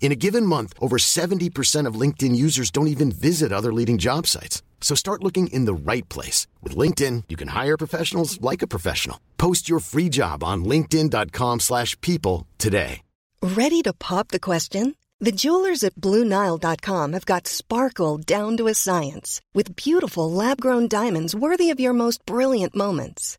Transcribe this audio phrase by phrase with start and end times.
[0.00, 4.26] In a given month, over 70% of LinkedIn users don't even visit other leading job
[4.28, 4.62] sites.
[4.80, 6.46] So start looking in the right place.
[6.62, 9.18] With LinkedIn, you can hire professionals like a professional.
[9.36, 13.02] Post your free job on linkedin.com slash people today.
[13.42, 14.94] Ready to pop the question?
[15.20, 21.34] The jewelers at BlueNile.com have got sparkle down to a science with beautiful lab-grown diamonds
[21.34, 23.38] worthy of your most brilliant moments.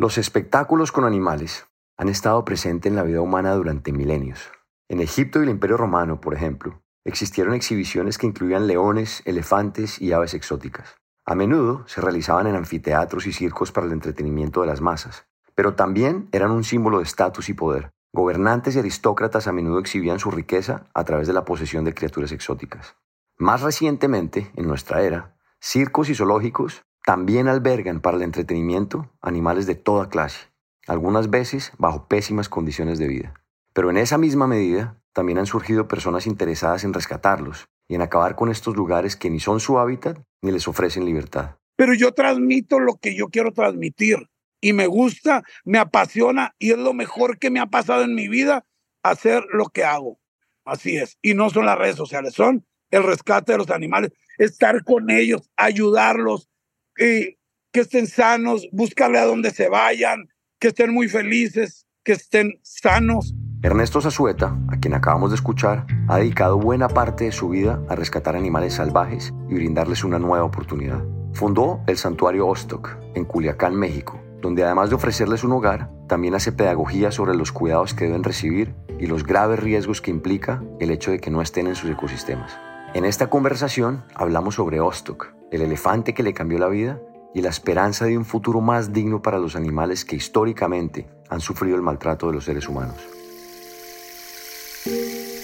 [0.00, 1.66] Los espectáculos con animales
[1.96, 4.52] han estado presentes en la vida humana durante milenios.
[4.88, 10.12] En Egipto y el Imperio Romano, por ejemplo, existieron exhibiciones que incluían leones, elefantes y
[10.12, 10.94] aves exóticas.
[11.26, 15.26] A menudo se realizaban en anfiteatros y circos para el entretenimiento de las masas,
[15.56, 17.90] pero también eran un símbolo de estatus y poder.
[18.12, 22.30] Gobernantes y aristócratas a menudo exhibían su riqueza a través de la posesión de criaturas
[22.30, 22.94] exóticas.
[23.36, 29.74] Más recientemente, en nuestra era, circos y zoológicos también albergan para el entretenimiento animales de
[29.74, 30.40] toda clase,
[30.86, 33.32] algunas veces bajo pésimas condiciones de vida.
[33.72, 38.36] Pero en esa misma medida, también han surgido personas interesadas en rescatarlos y en acabar
[38.36, 41.56] con estos lugares que ni son su hábitat ni les ofrecen libertad.
[41.76, 44.28] Pero yo transmito lo que yo quiero transmitir
[44.60, 48.28] y me gusta, me apasiona y es lo mejor que me ha pasado en mi
[48.28, 48.66] vida
[49.02, 50.20] hacer lo que hago.
[50.66, 51.16] Así es.
[51.22, 55.48] Y no son las redes sociales, son el rescate de los animales, estar con ellos,
[55.56, 56.50] ayudarlos,
[56.98, 60.28] que estén sanos, buscarle a donde se vayan,
[60.58, 63.34] que estén muy felices, que estén sanos.
[63.62, 67.96] Ernesto Zazueta, a quien acabamos de escuchar, ha dedicado buena parte de su vida a
[67.96, 71.02] rescatar animales salvajes y brindarles una nueva oportunidad.
[71.32, 76.52] Fundó el santuario Ostok en Culiacán, México, donde además de ofrecerles un hogar, también hace
[76.52, 81.10] pedagogía sobre los cuidados que deben recibir y los graves riesgos que implica el hecho
[81.10, 82.58] de que no estén en sus ecosistemas.
[82.94, 86.98] En esta conversación hablamos sobre Ostok, el elefante que le cambió la vida
[87.34, 91.76] y la esperanza de un futuro más digno para los animales que históricamente han sufrido
[91.76, 92.96] el maltrato de los seres humanos.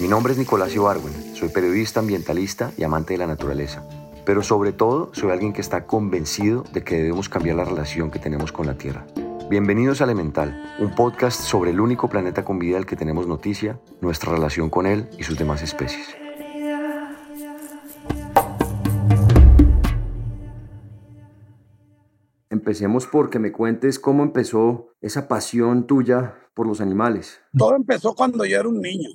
[0.00, 3.86] Mi nombre es Nicolás Ibargüen, soy periodista ambientalista y amante de la naturaleza,
[4.24, 8.18] pero sobre todo soy alguien que está convencido de que debemos cambiar la relación que
[8.18, 9.04] tenemos con la Tierra.
[9.50, 13.78] Bienvenidos a Elemental, un podcast sobre el único planeta con vida del que tenemos noticia,
[14.00, 16.23] nuestra relación con él y sus demás especies.
[22.64, 27.38] Empecemos porque me cuentes cómo empezó esa pasión tuya por los animales.
[27.54, 29.10] Todo empezó cuando yo era un niño.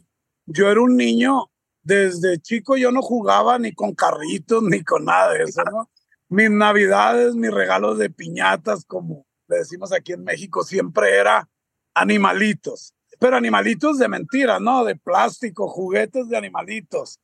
[0.45, 1.49] Yo era un niño,
[1.81, 5.89] desde chico yo no jugaba ni con carritos ni con nada de eso, ¿no?
[6.27, 11.49] Mis navidades, mis regalos de piñatas, como le decimos aquí en México, siempre era
[11.95, 14.85] animalitos, pero animalitos de mentira, ¿no?
[14.85, 17.19] De plástico, juguetes de animalitos.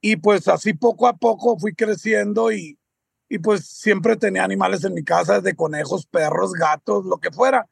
[0.00, 2.78] Y pues así poco a poco fui creciendo y,
[3.28, 7.66] y pues siempre tenía animales en mi casa, desde conejos, perros, gatos, lo que fuera.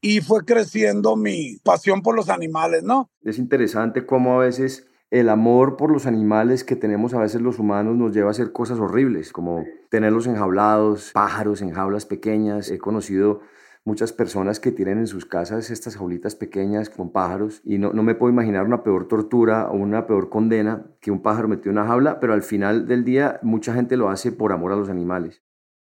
[0.00, 3.10] Y fue creciendo mi pasión por los animales, ¿no?
[3.22, 7.58] Es interesante cómo a veces el amor por los animales que tenemos a veces los
[7.58, 12.70] humanos nos lleva a hacer cosas horribles, como tenerlos enjaulados, pájaros en jaulas pequeñas.
[12.70, 13.40] He conocido
[13.88, 18.02] muchas personas que tienen en sus casas estas jaulitas pequeñas con pájaros y no, no
[18.02, 21.78] me puedo imaginar una peor tortura o una peor condena que un pájaro metido en
[21.78, 24.90] una jaula, pero al final del día mucha gente lo hace por amor a los
[24.90, 25.42] animales.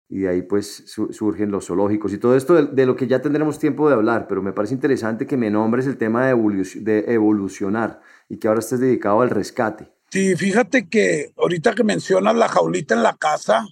[0.07, 3.57] Y de ahí pues surgen los zoológicos y todo esto de, lo que ya tendremos
[3.57, 6.35] tiempo de hablar, pero me parece interesante que me nombres el tema de,
[6.81, 9.91] de evolucionar y que ahora estés dedicado al rescate.
[10.11, 13.65] Sí, fíjate que ahorita que mencionas la jaulita en la casa,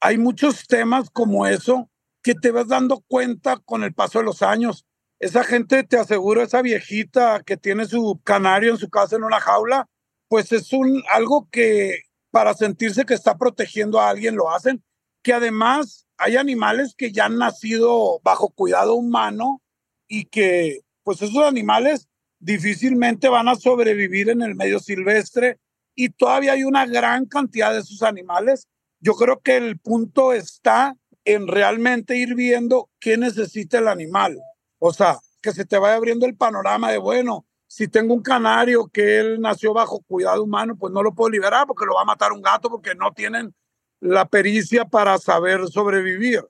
[0.00, 1.89] hay muchos temas como eso
[2.22, 4.84] que te vas dando cuenta con el paso de los años.
[5.18, 9.40] Esa gente, te aseguro, esa viejita que tiene su canario en su casa en una
[9.40, 9.88] jaula,
[10.28, 14.82] pues es un algo que para sentirse que está protegiendo a alguien lo hacen,
[15.22, 19.60] que además hay animales que ya han nacido bajo cuidado humano
[20.06, 22.08] y que pues esos animales
[22.38, 25.58] difícilmente van a sobrevivir en el medio silvestre
[25.94, 28.68] y todavía hay una gran cantidad de esos animales.
[29.00, 34.38] Yo creo que el punto está en realmente ir viendo qué necesita el animal.
[34.78, 38.88] O sea, que se te vaya abriendo el panorama de, bueno, si tengo un canario
[38.88, 42.06] que él nació bajo cuidado humano, pues no lo puedo liberar porque lo va a
[42.06, 43.54] matar un gato porque no tienen
[44.00, 46.44] la pericia para saber sobrevivir.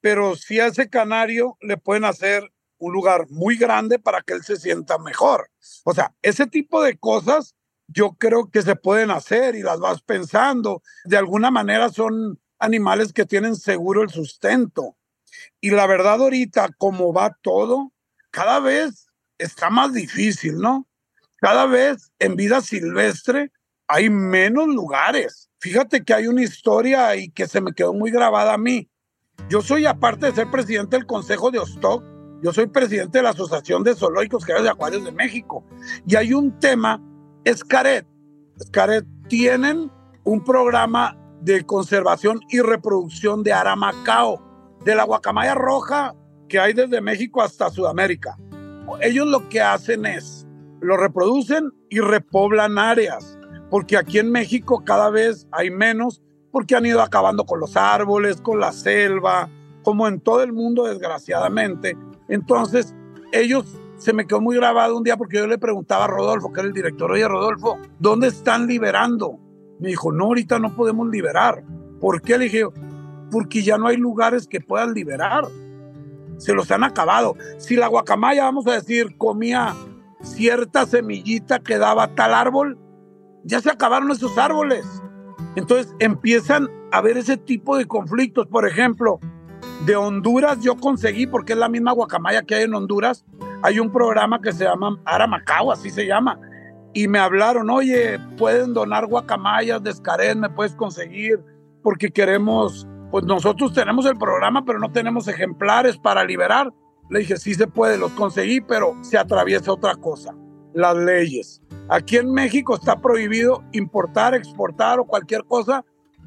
[0.00, 4.42] Pero si a ese canario le pueden hacer un lugar muy grande para que él
[4.42, 5.50] se sienta mejor.
[5.84, 7.54] O sea, ese tipo de cosas
[7.86, 10.82] yo creo que se pueden hacer y las vas pensando.
[11.04, 14.96] De alguna manera son animales que tienen seguro el sustento.
[15.60, 17.92] Y la verdad ahorita, como va todo,
[18.30, 19.08] cada vez
[19.38, 20.86] está más difícil, ¿no?
[21.36, 23.50] Cada vez en vida silvestre
[23.88, 25.50] hay menos lugares.
[25.58, 28.88] Fíjate que hay una historia ahí que se me quedó muy grabada a mí.
[29.48, 32.04] Yo soy, aparte de ser presidente del Consejo de Ostoc,
[32.42, 35.64] yo soy presidente de la Asociación de Zoológicos Creadores de Acuarios de México.
[36.06, 37.02] Y hay un tema,
[37.44, 38.06] Escaret.
[38.58, 39.90] Escaret tienen
[40.24, 44.40] un programa de conservación y reproducción de aramacao,
[44.84, 46.14] de la guacamaya roja
[46.48, 48.36] que hay desde México hasta Sudamérica.
[49.00, 50.46] Ellos lo que hacen es,
[50.80, 53.38] lo reproducen y repoblan áreas,
[53.70, 58.40] porque aquí en México cada vez hay menos, porque han ido acabando con los árboles,
[58.40, 59.48] con la selva,
[59.82, 61.96] como en todo el mundo desgraciadamente.
[62.28, 62.94] Entonces,
[63.32, 63.64] ellos
[63.96, 66.68] se me quedó muy grabado un día porque yo le preguntaba a Rodolfo, que era
[66.68, 69.38] el director, oye Rodolfo, ¿dónde están liberando?
[69.80, 71.64] Me dijo, no, ahorita no podemos liberar.
[72.00, 72.38] ¿Por qué?
[72.38, 72.64] Le dije,
[73.30, 75.44] porque ya no hay lugares que puedan liberar.
[76.38, 77.36] Se los han acabado.
[77.58, 79.74] Si la guacamaya, vamos a decir, comía
[80.22, 82.78] cierta semillita que daba tal árbol,
[83.44, 84.84] ya se acabaron esos árboles.
[85.56, 88.46] Entonces empiezan a haber ese tipo de conflictos.
[88.46, 89.18] Por ejemplo,
[89.84, 93.24] de Honduras yo conseguí, porque es la misma guacamaya que hay en Honduras,
[93.62, 96.38] hay un programa que se llama Aramacao, así se llama,
[96.92, 101.40] y me hablaron, oye, pueden donar guacamayas de me puedes conseguir,
[101.82, 106.72] porque queremos, pues nosotros tenemos el programa, pero no tenemos ejemplares para liberar.
[107.08, 110.34] Le dije, sí se puede, los conseguí, pero se atraviesa otra cosa,
[110.74, 111.62] las leyes.
[111.88, 115.84] Aquí en México está prohibido importar, exportar o cualquier cosa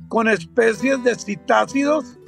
[0.07, 2.19] con especies de citácidos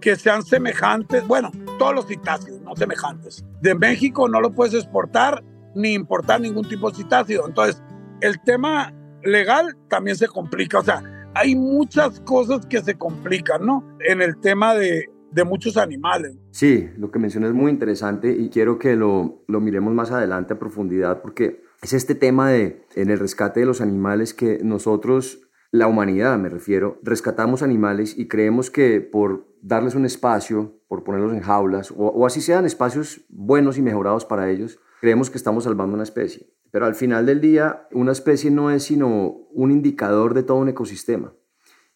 [0.00, 3.44] que sean semejantes, bueno, todos los citácidos, no semejantes.
[3.62, 5.42] De México no lo puedes exportar
[5.74, 7.46] ni importar ningún tipo de citácido.
[7.46, 7.82] Entonces,
[8.20, 8.92] el tema
[9.22, 10.78] legal también se complica.
[10.78, 11.02] O sea,
[11.34, 13.96] hay muchas cosas que se complican, ¿no?
[14.06, 16.36] En el tema de, de muchos animales.
[16.50, 20.54] Sí, lo que mencionas es muy interesante y quiero que lo, lo miremos más adelante
[20.54, 25.40] a profundidad porque es este tema de en el rescate de los animales que nosotros,
[25.72, 31.32] la humanidad me refiero, rescatamos animales y creemos que por darles un espacio, por ponerlos
[31.32, 35.64] en jaulas o, o así sean espacios buenos y mejorados para ellos, creemos que estamos
[35.64, 36.48] salvando una especie.
[36.70, 40.68] Pero al final del día, una especie no es sino un indicador de todo un
[40.68, 41.32] ecosistema.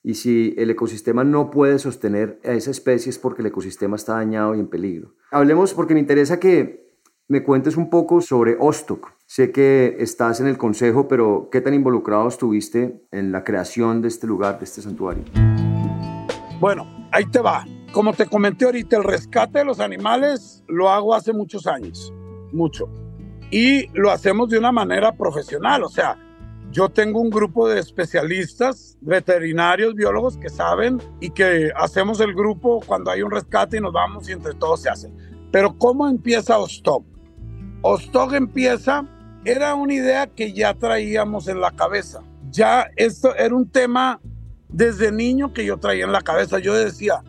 [0.03, 4.15] Y si el ecosistema no puede sostener a esa especie es porque el ecosistema está
[4.15, 5.15] dañado y en peligro.
[5.31, 6.89] Hablemos porque me interesa que
[7.27, 9.13] me cuentes un poco sobre Ostok.
[9.27, 14.09] Sé que estás en el consejo, pero ¿qué tan involucrado estuviste en la creación de
[14.09, 15.25] este lugar, de este santuario?
[16.61, 17.67] Bueno, ahí te va.
[17.93, 22.13] Como te comenté ahorita, el rescate de los animales lo hago hace muchos años
[22.53, 22.89] mucho.
[23.51, 26.19] Y lo hacemos de una manera profesional, o sea,
[26.71, 32.81] yo tengo un grupo de especialistas, veterinarios, biólogos que saben y que hacemos el grupo
[32.85, 35.11] cuando hay un rescate y nos vamos y entre todos se hace.
[35.51, 37.05] Pero ¿cómo empieza Ostok?
[37.81, 39.07] Ostok empieza,
[39.47, 42.23] era una idea que ya traíamos en la cabeza.
[42.51, 44.21] Ya esto era un tema
[44.69, 46.59] desde niño que yo traía en la cabeza.
[46.59, 47.23] Yo decía,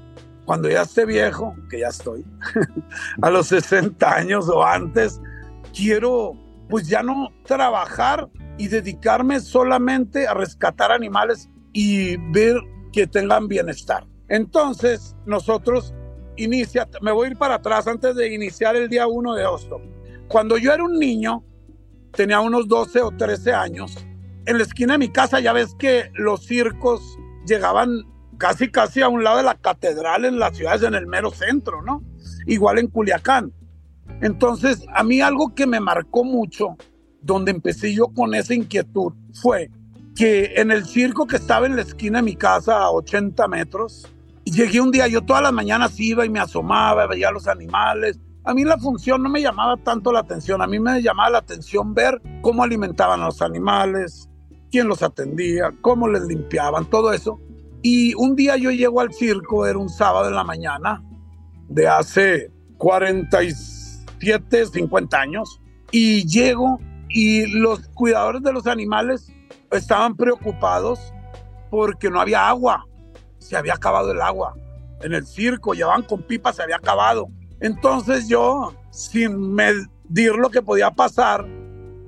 [0.49, 2.25] cuando ya esté viejo, que ya estoy,
[3.21, 5.21] a los 60 años o antes,
[5.75, 6.33] quiero
[6.67, 8.27] pues ya no trabajar
[8.57, 12.55] y dedicarme solamente a rescatar animales y ver
[12.91, 14.07] que tengan bienestar.
[14.27, 15.93] Entonces, nosotros
[16.35, 19.79] inicia, me voy a ir para atrás antes de iniciar el día 1 de agosto.
[20.29, 21.43] Cuando yo era un niño,
[22.13, 24.03] tenía unos 12 o 13 años,
[24.47, 28.01] en la esquina de mi casa ya ves que los circos llegaban
[28.39, 31.83] casi casi a un lado de la catedral en las ciudades en el mero centro,
[31.83, 32.01] ¿no?
[32.47, 33.53] Igual en Culiacán.
[34.21, 36.77] Entonces, a mí algo que me marcó mucho,
[37.21, 39.69] donde empecé yo con esa inquietud, fue
[40.15, 44.07] que en el circo que estaba en la esquina de mi casa a 80 metros,
[44.45, 48.19] llegué un día, yo todas las mañanas iba y me asomaba, veía los animales.
[48.45, 51.37] A mí la función no me llamaba tanto la atención, a mí me llamaba la
[51.39, 54.29] atención ver cómo alimentaban a los animales,
[54.71, 57.39] quién los atendía, cómo les limpiaban, todo eso.
[57.81, 61.03] Y un día yo llego al circo, era un sábado en la mañana,
[61.69, 69.31] de hace 47, 50 años, y llego y los cuidadores de los animales
[69.71, 71.13] estaban preocupados
[71.69, 72.85] porque no había agua,
[73.37, 74.55] se había acabado el agua.
[75.01, 77.27] En el circo llevaban con pipa, se había acabado.
[77.59, 81.47] Entonces yo, sin medir lo que podía pasar,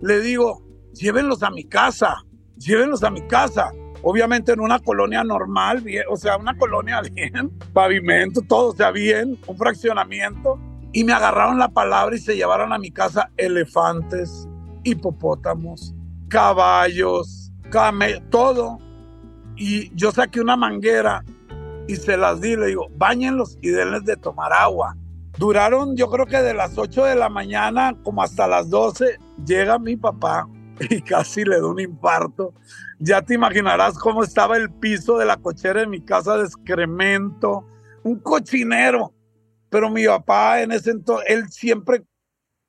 [0.02, 0.64] le digo,
[0.94, 2.24] llévenlos a mi casa,
[2.58, 3.72] llévenlos a mi casa.
[4.04, 9.38] Obviamente en una colonia normal, o sea, una colonia bien, pavimento, todo, o sea, bien,
[9.48, 10.60] un fraccionamiento.
[10.94, 14.50] Y me agarraron la palabra y se llevaron a mi casa elefantes,
[14.84, 15.94] hipopótamos,
[16.28, 18.80] caballos, came, todo.
[19.56, 21.24] Y yo saqué una manguera
[21.88, 24.98] y se las di, le digo, bañenlos y denles de tomar agua.
[25.38, 29.80] Duraron, yo creo que de las 8 de la mañana como hasta las 12, llega
[29.80, 30.48] mi papá
[30.90, 32.54] y casi le da un infarto.
[33.04, 37.68] Ya te imaginarás cómo estaba el piso de la cochera de mi casa de excremento,
[38.04, 39.12] un cochinero.
[39.72, 42.04] Pero mi papá en ese entonces, él siempre,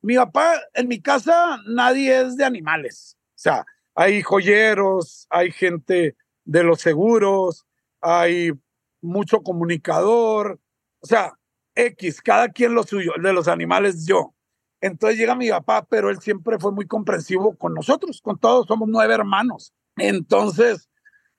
[0.01, 3.15] mi papá, en mi casa nadie es de animales.
[3.29, 3.63] O sea,
[3.93, 7.67] hay joyeros, hay gente de los seguros,
[8.01, 8.53] hay
[9.01, 10.59] mucho comunicador,
[10.99, 11.33] o sea,
[11.75, 14.33] X, cada quien lo suyo, de los animales yo.
[14.81, 18.89] Entonces llega mi papá, pero él siempre fue muy comprensivo con nosotros, con todos, somos
[18.89, 19.75] nueve hermanos.
[19.97, 20.89] Entonces,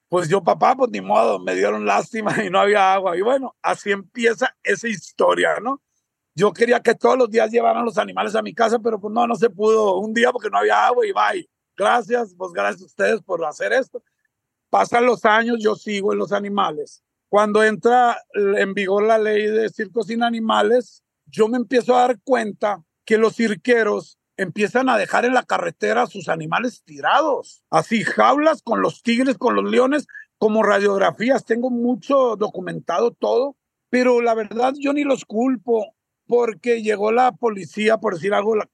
[0.08, 3.16] pues yo, papá, pues ni modo, me dieron lástima y no había agua.
[3.16, 5.82] Y bueno, así empieza esa historia, ¿no?
[6.37, 9.26] Yo quería que todos los días llevaran los animales a mi casa, pero pues no,
[9.26, 11.49] no se pudo un día porque no había agua y bye.
[11.76, 14.02] Gracias, pues gracias a ustedes por hacer esto.
[14.70, 17.02] Pasan los años, yo sigo en los animales.
[17.28, 22.20] Cuando entra en vigor la ley de circos sin animales, yo me empiezo a dar
[22.23, 28.62] cuenta que los cirqueros empiezan a dejar en la carretera sus animales tirados, así jaulas
[28.62, 30.07] con los tigres, con los leones,
[30.38, 33.57] como radiografías, tengo mucho documentado todo,
[33.91, 35.95] pero la verdad yo ni los culpo
[36.26, 38.69] porque llegó la policía, por decir algo, la,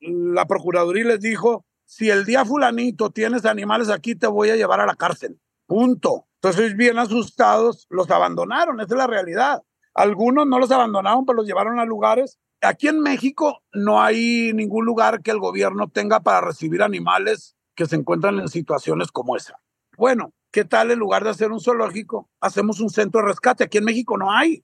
[0.00, 4.80] la procuraduría les dijo, si el día fulanito tienes animales aquí, te voy a llevar
[4.80, 5.40] a la cárcel.
[5.66, 6.26] Punto.
[6.36, 9.62] Entonces, bien asustados, los abandonaron, esa es la realidad.
[9.92, 14.84] Algunos no los abandonaron, pero los llevaron a lugares Aquí en México no hay ningún
[14.84, 19.58] lugar que el gobierno tenga para recibir animales que se encuentran en situaciones como esa.
[19.96, 23.64] Bueno, ¿qué tal en lugar de hacer un zoológico, hacemos un centro de rescate?
[23.64, 24.62] Aquí en México no hay.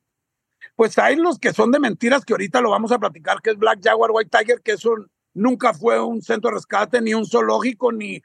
[0.75, 3.57] Pues hay los que son de mentiras, que ahorita lo vamos a platicar, que es
[3.57, 4.95] Black Jaguar, White Tiger, que eso
[5.33, 8.21] nunca fue un centro de rescate, ni un zoológico, ni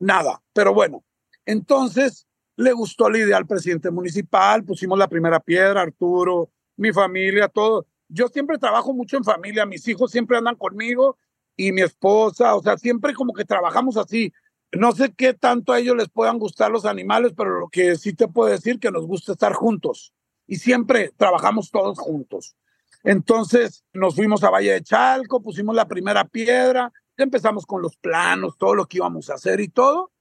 [0.00, 0.42] nada.
[0.52, 1.04] Pero bueno,
[1.46, 7.46] entonces le gustó la idea al presidente municipal, pusimos la primera piedra, Arturo, mi familia,
[7.48, 11.18] todo yo siempre trabajo mucho en familia, mis hijos siempre andan conmigo
[11.56, 14.32] y mi esposa, o sea, siempre como que trabajamos así.
[14.70, 18.12] No sé qué tanto a ellos les puedan gustar los animales, pero lo que sí
[18.14, 20.12] te puedo decir que nos gusta estar juntos
[20.46, 22.56] y siempre trabajamos todos juntos.
[23.02, 28.56] Entonces nos fuimos a Valle de Chalco, pusimos la primera piedra, empezamos con los planos,
[28.56, 30.12] todo lo que íbamos a hacer y todo.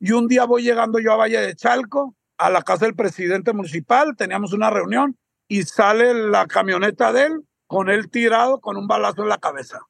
[0.00, 3.52] Y un día voy llegando yo a Valle de Chalco, a la casa del presidente
[3.52, 5.16] municipal, teníamos una reunión
[5.48, 9.80] y sale la camioneta de él con él tirado con un balazo en la cabeza.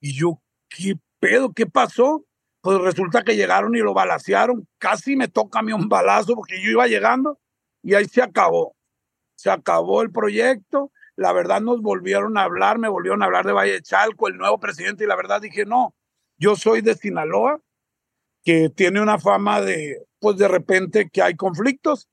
[0.00, 1.52] Y yo, ¿qué pedo?
[1.52, 2.24] ¿Qué pasó?
[2.60, 4.66] Pues resulta que llegaron y lo balacearon.
[4.78, 7.38] Casi me toca a mí un balazo porque yo iba llegando
[7.82, 8.74] y ahí se acabó.
[9.36, 10.90] Se acabó el proyecto.
[11.16, 14.58] La verdad nos volvieron a hablar, me volvieron a hablar de Valle Chalco, el nuevo
[14.58, 15.94] presidente, y la verdad dije, no,
[16.38, 17.60] yo soy de Sinaloa,
[18.42, 22.08] que tiene una fama de, pues de repente que hay conflictos.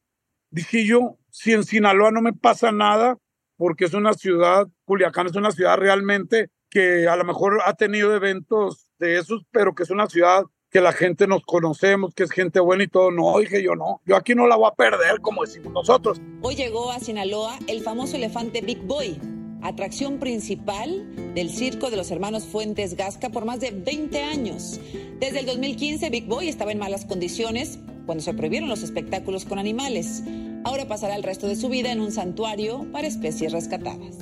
[0.49, 3.17] Dije yo, si en Sinaloa no me pasa nada,
[3.57, 8.15] porque es una ciudad, Culiacán es una ciudad realmente que a lo mejor ha tenido
[8.15, 12.31] eventos de esos, pero que es una ciudad que la gente nos conocemos, que es
[12.31, 13.11] gente buena y todo.
[13.11, 16.21] No, dije yo no, yo aquí no la voy a perder, como decimos nosotros.
[16.41, 19.19] Hoy llegó a Sinaloa el famoso elefante Big Boy,
[19.61, 24.79] atracción principal del circo de los hermanos Fuentes Gasca por más de 20 años.
[25.19, 29.59] Desde el 2015 Big Boy estaba en malas condiciones cuando se prohibieron los espectáculos con
[29.59, 30.23] animales.
[30.63, 34.17] Ahora pasará el resto de su vida en un santuario para especies rescatadas.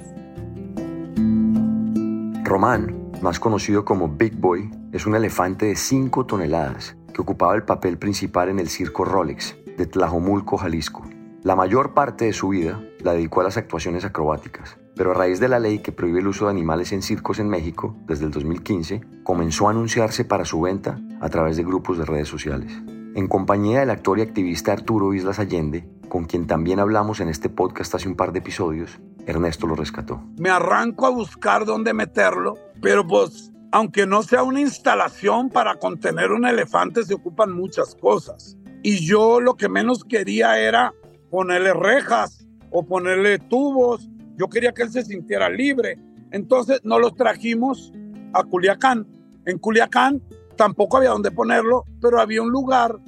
[2.43, 7.63] Román, más conocido como Big Boy, es un elefante de 5 toneladas que ocupaba el
[7.63, 11.03] papel principal en el circo Rolex de Tlajomulco, Jalisco.
[11.43, 15.39] La mayor parte de su vida la dedicó a las actuaciones acrobáticas, pero a raíz
[15.39, 18.31] de la ley que prohíbe el uso de animales en circos en México desde el
[18.31, 22.71] 2015, comenzó a anunciarse para su venta a través de grupos de redes sociales.
[23.15, 27.47] En compañía del actor y activista Arturo Islas Allende, con quien también hablamos en este
[27.47, 30.21] podcast hace un par de episodios, Ernesto lo rescató.
[30.37, 36.33] Me arranco a buscar dónde meterlo, pero pues aunque no sea una instalación para contener
[36.33, 38.57] un elefante, se ocupan muchas cosas.
[38.83, 40.93] Y yo lo que menos quería era
[41.31, 44.09] ponerle rejas o ponerle tubos.
[44.35, 45.97] Yo quería que él se sintiera libre.
[46.31, 47.93] Entonces nos los trajimos
[48.33, 49.07] a Culiacán.
[49.45, 50.21] En Culiacán
[50.55, 52.99] tampoco había dónde ponerlo, pero había un lugar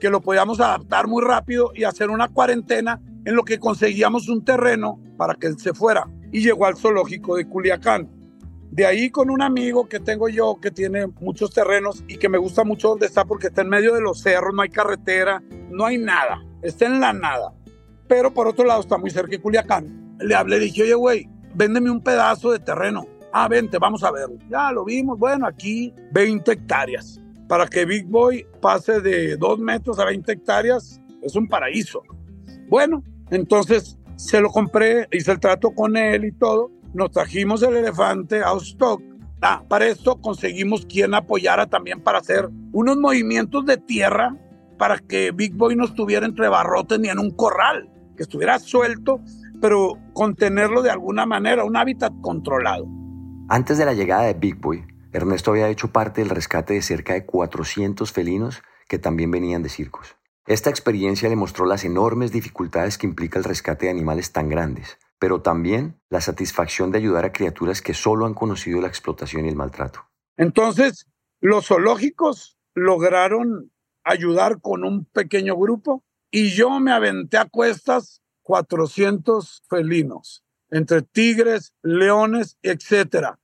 [0.00, 4.44] que lo podíamos adaptar muy rápido y hacer una cuarentena en lo que conseguíamos un
[4.44, 6.08] terreno para que él se fuera.
[6.32, 8.08] Y llegó al zoológico de Culiacán.
[8.70, 12.38] De ahí con un amigo que tengo yo que tiene muchos terrenos y que me
[12.38, 15.84] gusta mucho donde está porque está en medio de los cerros, no hay carretera, no
[15.84, 17.52] hay nada, está en la nada
[18.10, 20.16] pero por otro lado está muy cerca de Culiacán.
[20.18, 23.06] Le hablé, dije, oye, güey, véndeme un pedazo de terreno.
[23.32, 24.36] Ah, vente, vamos a verlo.
[24.48, 27.20] Ya lo vimos, bueno, aquí 20 hectáreas.
[27.48, 32.02] Para que Big Boy pase de 2 metros a 20 hectáreas, es un paraíso.
[32.68, 36.70] Bueno, entonces se lo compré, hice el trato con él y todo.
[36.92, 39.02] Nos trajimos el elefante a stock.
[39.42, 44.36] Ah, para esto conseguimos quien apoyara también para hacer unos movimientos de tierra
[44.76, 49.20] para que Big Boy no estuviera entre barrotes ni en un corral que estuviera suelto,
[49.60, 52.86] pero contenerlo de alguna manera, un hábitat controlado.
[53.52, 57.14] Antes de la llegada de Big Boy, Ernesto había hecho parte del rescate de cerca
[57.14, 60.14] de 400 felinos que también venían de circos.
[60.46, 65.00] Esta experiencia le mostró las enormes dificultades que implica el rescate de animales tan grandes,
[65.18, 69.48] pero también la satisfacción de ayudar a criaturas que solo han conocido la explotación y
[69.48, 70.06] el maltrato.
[70.36, 71.08] Entonces,
[71.40, 73.72] los zoológicos lograron
[74.04, 81.74] ayudar con un pequeño grupo y yo me aventé a cuestas 400 felinos, entre tigres,
[81.82, 83.38] leones, etcétera.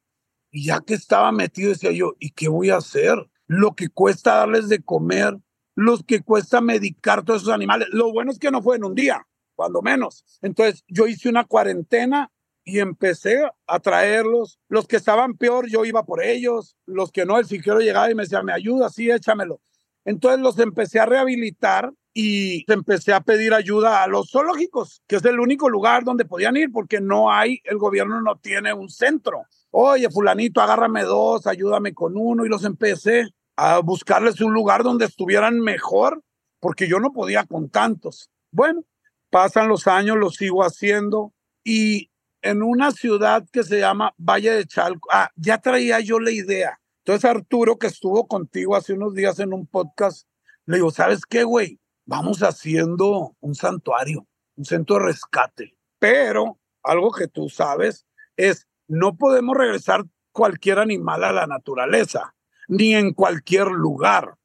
[0.50, 3.18] Y ya que estaba metido, decía yo, ¿y qué voy a hacer?
[3.46, 5.36] Lo que cuesta darles de comer,
[5.74, 7.88] lo que cuesta medicar todos esos animales.
[7.90, 10.24] Lo bueno es que no fue en un día, cuando menos.
[10.40, 12.30] Entonces yo hice una cuarentena
[12.64, 14.58] y empecé a traerlos.
[14.68, 16.76] Los que estaban peor, yo iba por ellos.
[16.86, 19.60] Los que no, el siquiera llegaba y me decía, me ayuda, sí, échamelo.
[20.04, 25.24] Entonces los empecé a rehabilitar y empecé a pedir ayuda a los zoológicos, que es
[25.26, 29.42] el único lugar donde podían ir porque no hay, el gobierno no tiene un centro.
[29.70, 35.04] Oye, fulanito, agárrame dos, ayúdame con uno y los empecé a buscarles un lugar donde
[35.04, 36.22] estuvieran mejor
[36.58, 38.30] porque yo no podía con tantos.
[38.50, 38.82] Bueno,
[39.28, 44.64] pasan los años, lo sigo haciendo y en una ciudad que se llama Valle de
[44.64, 46.80] Chalco, ah, ya traía yo la idea.
[47.04, 50.26] Entonces Arturo, que estuvo contigo hace unos días en un podcast,
[50.64, 51.78] le digo, ¿sabes qué, güey?
[52.06, 55.76] Vamos haciendo un santuario, un centro de rescate.
[55.98, 62.34] Pero algo que tú sabes es, no podemos regresar cualquier animal a la naturaleza,
[62.68, 64.36] ni en cualquier lugar.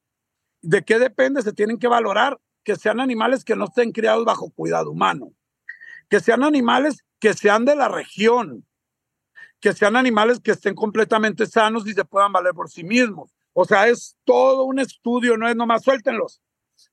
[0.61, 1.41] ¿De qué depende?
[1.41, 5.33] Se tienen que valorar que sean animales que no estén criados bajo cuidado humano,
[6.09, 8.65] que sean animales que sean de la región,
[9.59, 13.35] que sean animales que estén completamente sanos y se puedan valer por sí mismos.
[13.53, 16.41] O sea, es todo un estudio, no es nomás suéltenlos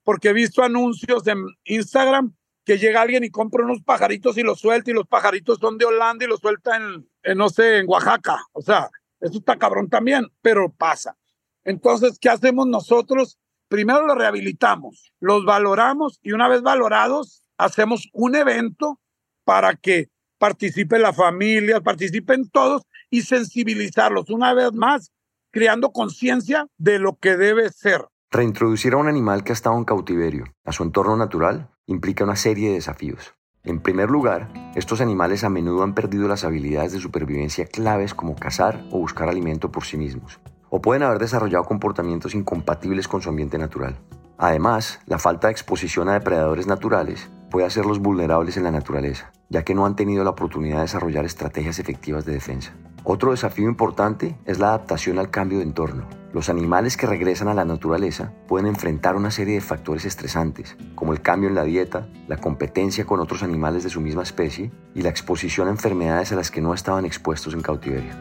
[0.02, 4.60] porque he visto anuncios en Instagram que llega alguien y compra unos pajaritos y los
[4.60, 8.44] suelta y los pajaritos son de Holanda y los suelta en, no sé, en Oaxaca.
[8.52, 11.16] O sea, eso está cabrón también, pero pasa.
[11.64, 13.38] Entonces, ¿qué hacemos nosotros?
[13.68, 19.00] Primero los rehabilitamos, los valoramos y una vez valorados, hacemos un evento
[19.44, 25.10] para que participe la familia, participen todos y sensibilizarlos una vez más,
[25.50, 28.04] creando conciencia de lo que debe ser.
[28.30, 32.36] Reintroducir a un animal que ha estado en cautiverio a su entorno natural implica una
[32.36, 33.32] serie de desafíos.
[33.64, 38.36] En primer lugar, estos animales a menudo han perdido las habilidades de supervivencia claves como
[38.36, 43.30] cazar o buscar alimento por sí mismos, o pueden haber desarrollado comportamientos incompatibles con su
[43.30, 43.96] ambiente natural.
[44.36, 49.62] Además, la falta de exposición a depredadores naturales puede hacerlos vulnerables en la naturaleza, ya
[49.64, 52.74] que no han tenido la oportunidad de desarrollar estrategias efectivas de defensa.
[53.10, 56.06] Otro desafío importante es la adaptación al cambio de entorno.
[56.34, 61.14] Los animales que regresan a la naturaleza pueden enfrentar una serie de factores estresantes, como
[61.14, 65.00] el cambio en la dieta, la competencia con otros animales de su misma especie y
[65.00, 68.12] la exposición a enfermedades a las que no estaban expuestos en cautiverio.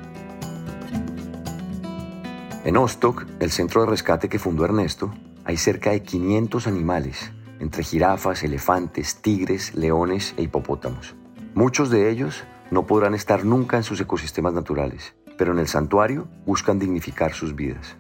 [2.64, 7.84] En Ostok, el centro de rescate que fundó Ernesto, hay cerca de 500 animales entre
[7.84, 11.14] jirafas, elefantes, tigres, leones e hipopótamos.
[11.56, 16.28] Muchos de ellos no podrán estar nunca en sus ecosistemas naturales, pero en el santuario
[16.46, 17.96] buscan dignificar sus vidas.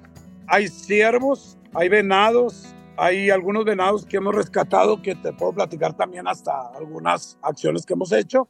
[0.48, 6.28] Hay ciervos, hay venados, hay algunos venados que hemos rescatado que te puedo platicar también
[6.28, 8.48] hasta algunas acciones que hemos hecho.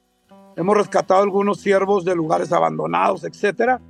[0.56, 3.82] Hemos rescatado algunos ciervos de lugares abandonados, etcétera,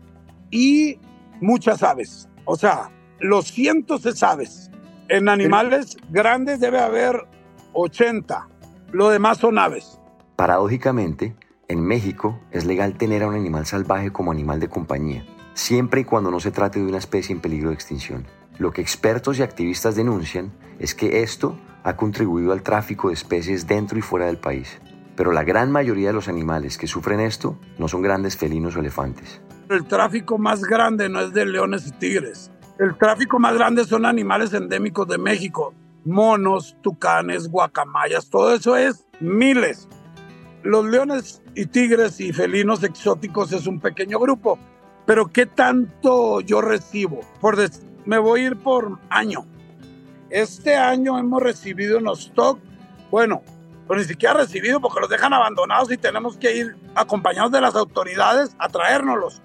[0.52, 1.00] y
[1.40, 2.28] muchas aves.
[2.46, 4.72] O sea, los cientos de aves.
[5.10, 7.26] En animales grandes debe haber
[7.74, 8.48] 80.
[8.92, 10.00] Lo demás son aves.
[10.36, 11.36] Paradójicamente,
[11.68, 16.04] en México es legal tener a un animal salvaje como animal de compañía, siempre y
[16.06, 18.26] cuando no se trate de una especie en peligro de extinción.
[18.58, 23.68] Lo que expertos y activistas denuncian es que esto ha contribuido al tráfico de especies
[23.68, 24.80] dentro y fuera del país.
[25.16, 28.80] Pero la gran mayoría de los animales que sufren esto no son grandes felinos o
[28.80, 29.42] elefantes.
[29.70, 32.52] El tráfico más grande no es de leones y tigres.
[32.80, 35.74] El tráfico más grande son animales endémicos de México.
[36.06, 39.88] Monos, tucanes, guacamayas, todo eso es miles.
[40.64, 44.60] Los leones y tigres y felinos exóticos es un pequeño grupo.
[45.06, 47.22] Pero ¿qué tanto yo recibo?
[47.40, 47.58] Por
[48.06, 49.46] me voy a ir por año.
[50.30, 52.60] Este año hemos recibido en stock,
[53.10, 53.42] bueno,
[53.88, 57.76] pues ni siquiera recibido porque los dejan abandonados y tenemos que ir acompañados de las
[57.76, 59.42] autoridades a traérnoslos.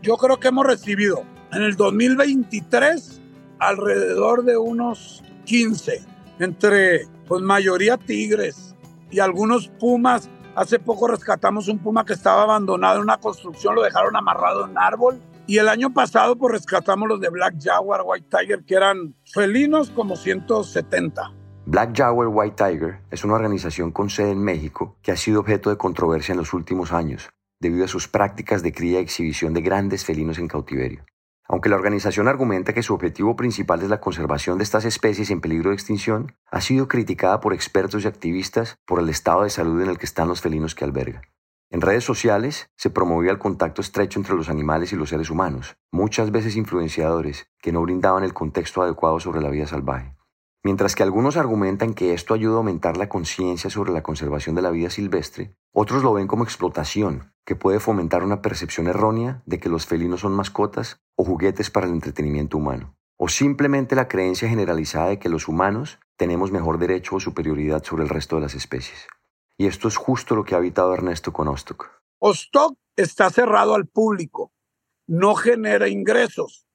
[0.00, 3.20] Yo creo que hemos recibido en el 2023
[3.58, 6.02] alrededor de unos 15,
[6.38, 8.74] entre pues mayoría tigres
[9.10, 13.82] y algunos pumas Hace poco rescatamos un puma que estaba abandonado en una construcción, lo
[13.82, 15.22] dejaron amarrado en un árbol.
[15.46, 19.90] Y el año pasado pues rescatamos los de Black Jaguar, White Tiger, que eran felinos
[19.90, 21.32] como 170.
[21.64, 25.70] Black Jaguar White Tiger es una organización con sede en México que ha sido objeto
[25.70, 29.62] de controversia en los últimos años debido a sus prácticas de cría y exhibición de
[29.62, 31.04] grandes felinos en cautiverio.
[31.52, 35.42] Aunque la organización argumenta que su objetivo principal es la conservación de estas especies en
[35.42, 39.82] peligro de extinción, ha sido criticada por expertos y activistas por el estado de salud
[39.82, 41.20] en el que están los felinos que alberga.
[41.68, 45.76] En redes sociales se promovía el contacto estrecho entre los animales y los seres humanos,
[45.90, 50.16] muchas veces influenciadores que no brindaban el contexto adecuado sobre la vida salvaje.
[50.64, 54.62] Mientras que algunos argumentan que esto ayuda a aumentar la conciencia sobre la conservación de
[54.62, 59.58] la vida silvestre, otros lo ven como explotación, que puede fomentar una percepción errónea de
[59.58, 64.48] que los felinos son mascotas o juguetes para el entretenimiento humano, o simplemente la creencia
[64.48, 68.54] generalizada de que los humanos tenemos mejor derecho o superioridad sobre el resto de las
[68.54, 69.08] especies.
[69.58, 71.90] Y esto es justo lo que ha habitado Ernesto con Ostok.
[72.20, 74.52] Ostok está cerrado al público,
[75.08, 76.68] no genera ingresos.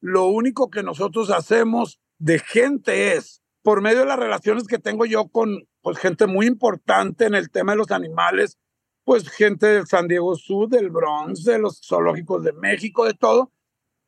[0.00, 5.04] Lo único que nosotros hacemos de gente es, por medio de las relaciones que tengo
[5.04, 8.56] yo con pues, gente muy importante en el tema de los animales,
[9.04, 13.52] pues gente del San Diego Sur, del Bronx, de los zoológicos de México, de todo,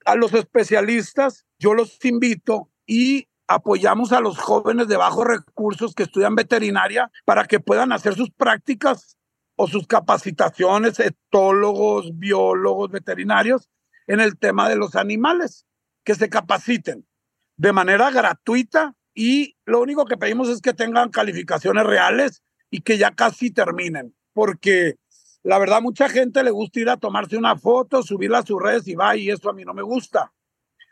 [0.07, 6.05] a los especialistas, yo los invito y apoyamos a los jóvenes de bajos recursos que
[6.05, 9.19] estudian veterinaria para que puedan hacer sus prácticas
[9.57, 13.69] o sus capacitaciones, etólogos, biólogos, veterinarios,
[14.07, 15.67] en el tema de los animales,
[16.03, 17.07] que se capaciten
[17.57, 22.99] de manera gratuita y lo único que pedimos es que tengan calificaciones reales y que
[22.99, 24.97] ya casi terminen, porque
[25.43, 28.87] la verdad mucha gente le gusta ir a tomarse una foto, subirla a sus redes
[28.89, 30.33] y va y eso a mí no me gusta.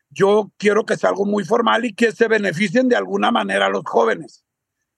[0.09, 3.70] Yo quiero que sea algo muy formal y que se beneficien de alguna manera a
[3.70, 4.44] los jóvenes.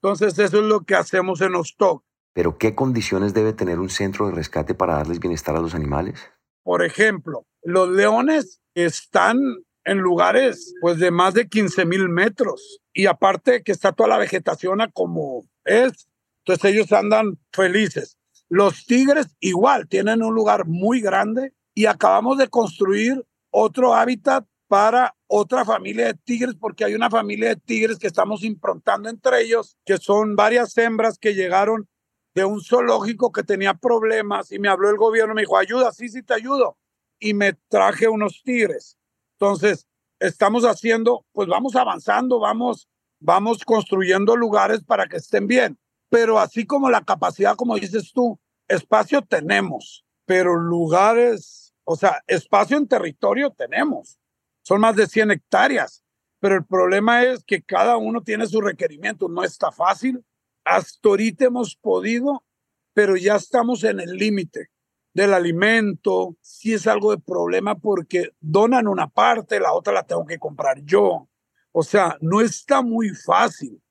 [0.02, 2.04] Entonces eso es lo que hacemos en Ostok.
[2.34, 6.20] Pero ¿qué condiciones debe tener un centro de rescate para darles bienestar a los animales?
[6.62, 9.38] Por ejemplo, los leones están
[9.86, 14.18] en lugares pues de más de 15 mil metros y aparte que está toda la
[14.18, 16.08] vegetación a como es,
[16.44, 18.18] entonces ellos andan felices.
[18.48, 25.14] Los tigres igual tienen un lugar muy grande y acabamos de construir otro hábitat para
[25.28, 29.76] otra familia de tigres porque hay una familia de tigres que estamos improntando entre ellos,
[29.84, 31.88] que son varias hembras que llegaron
[32.34, 36.08] de un zoológico que tenía problemas y me habló el gobierno, me dijo, ayuda, sí,
[36.08, 36.76] sí, te ayudo.
[37.18, 38.98] Y me traje unos tigres.
[39.38, 39.86] Entonces,
[40.18, 42.88] estamos haciendo, pues vamos avanzando, vamos,
[43.20, 45.78] vamos construyendo lugares para que estén bien.
[46.08, 52.78] Pero así como la capacidad, como dices tú, espacio tenemos, pero lugares, o sea, espacio
[52.78, 54.18] en territorio tenemos.
[54.62, 56.02] Son más de 100 hectáreas.
[56.40, 59.28] Pero el problema es que cada uno tiene su requerimiento.
[59.28, 60.24] No está fácil.
[60.64, 62.44] Hasta ahorita hemos podido,
[62.92, 64.70] pero ya estamos en el límite
[65.16, 70.26] del alimento, si es algo de problema porque donan una parte, la otra la tengo
[70.26, 71.26] que comprar yo.
[71.72, 73.82] O sea, no está muy fácil.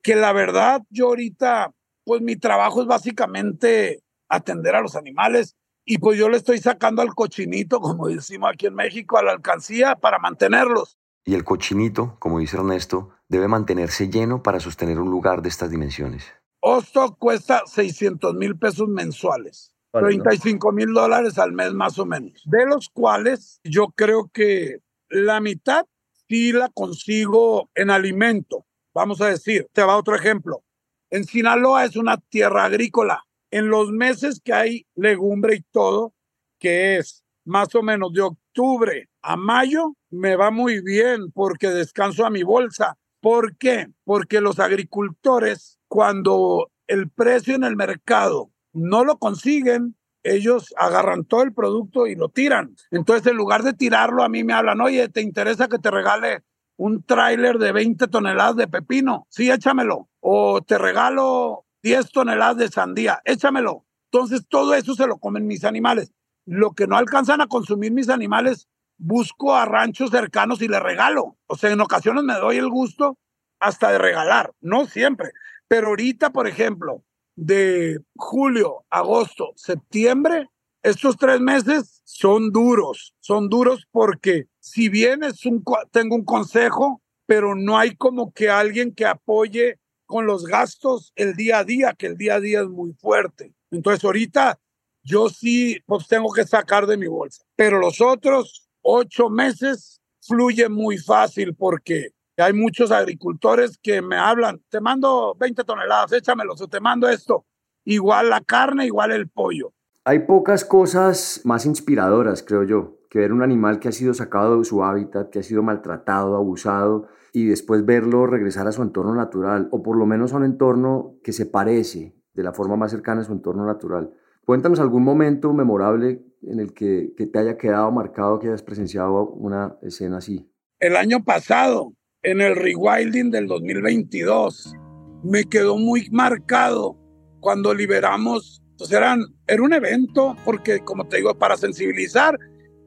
[0.00, 1.70] Que la verdad, yo ahorita,
[2.02, 7.02] pues mi trabajo es básicamente atender a los animales y pues yo le estoy sacando
[7.02, 10.98] al cochinito, como decimos aquí en México, a la alcancía para mantenerlos.
[11.26, 15.68] Y el cochinito, como dice Ernesto, debe mantenerse lleno para sostener un lugar de estas
[15.68, 16.24] dimensiones?
[16.60, 19.73] Osto cuesta 600 mil pesos mensuales.
[20.00, 24.78] 35 mil dólares al mes más o menos, de los cuales yo creo que
[25.08, 25.86] la mitad
[26.28, 28.66] sí la consigo en alimento.
[28.92, 30.64] Vamos a decir, te va otro ejemplo.
[31.10, 33.24] En Sinaloa es una tierra agrícola.
[33.50, 36.12] En los meses que hay legumbre y todo,
[36.58, 42.24] que es más o menos de octubre a mayo, me va muy bien porque descanso
[42.24, 42.98] a mi bolsa.
[43.20, 43.88] ¿Por qué?
[44.04, 51.42] Porque los agricultores, cuando el precio en el mercado no lo consiguen, ellos agarran todo
[51.42, 52.74] el producto y lo tiran.
[52.90, 56.42] Entonces, en lugar de tirarlo, a mí me hablan, oye, ¿te interesa que te regale
[56.76, 59.26] un tráiler de 20 toneladas de pepino?
[59.30, 60.08] Sí, échamelo.
[60.20, 63.84] O te regalo 10 toneladas de sandía, échamelo.
[64.10, 66.12] Entonces, todo eso se lo comen mis animales.
[66.46, 71.36] Lo que no alcanzan a consumir mis animales, busco a ranchos cercanos y le regalo.
[71.46, 73.18] O sea, en ocasiones me doy el gusto
[73.60, 75.30] hasta de regalar, no siempre.
[75.68, 77.02] Pero ahorita, por ejemplo,
[77.36, 80.48] de julio, agosto, septiembre,
[80.82, 87.02] estos tres meses son duros, son duros porque si bien es un, tengo un consejo,
[87.26, 91.94] pero no hay como que alguien que apoye con los gastos el día a día,
[91.94, 93.54] que el día a día es muy fuerte.
[93.70, 94.60] Entonces ahorita
[95.02, 100.68] yo sí pues tengo que sacar de mi bolsa, pero los otros ocho meses fluye
[100.68, 102.10] muy fácil porque
[102.42, 107.46] hay muchos agricultores que me hablan, te mando 20 toneladas, échamelos, o te mando esto.
[107.84, 109.72] Igual la carne, igual el pollo.
[110.04, 114.58] Hay pocas cosas más inspiradoras, creo yo, que ver un animal que ha sido sacado
[114.58, 119.14] de su hábitat, que ha sido maltratado, abusado, y después verlo regresar a su entorno
[119.14, 122.90] natural, o por lo menos a un entorno que se parece de la forma más
[122.90, 124.12] cercana a su entorno natural.
[124.44, 129.28] Cuéntanos algún momento memorable en el que, que te haya quedado marcado, que hayas presenciado
[129.28, 130.50] una escena así.
[130.80, 131.94] El año pasado,
[132.24, 134.74] en el rewilding del 2022.
[135.22, 136.98] Me quedó muy marcado
[137.40, 142.38] cuando liberamos, pues eran, era un evento, porque como te digo, para sensibilizar,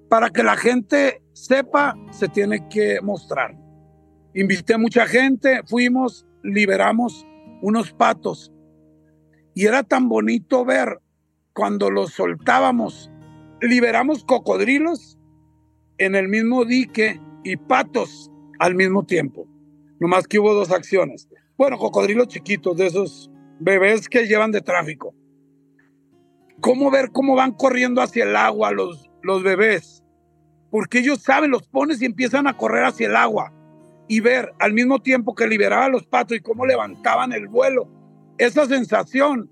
[0.10, 3.56] para que la gente sepa, se tiene que mostrar.
[4.34, 7.26] Invité a mucha gente, fuimos, liberamos
[7.62, 8.52] unos patos.
[9.54, 11.00] Y era tan bonito ver
[11.54, 13.12] cuando los soltábamos.
[13.62, 15.17] Liberamos cocodrilos
[15.97, 19.48] en el mismo dique y patos al mismo tiempo.
[20.00, 21.28] Nomás que hubo dos acciones.
[21.58, 25.15] Bueno, cocodrilos chiquitos, de esos bebés que llevan de tráfico.
[26.60, 30.04] ¿Cómo ver cómo van corriendo hacia el agua los, los bebés?
[30.70, 33.54] Porque ellos saben, los pones y empiezan a correr hacia el agua.
[34.08, 37.89] Y ver al mismo tiempo que liberaba los patos y cómo levantaban el vuelo.
[38.38, 39.50] Esa sensación